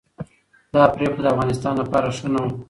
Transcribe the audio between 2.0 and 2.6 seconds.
ښه نه وه.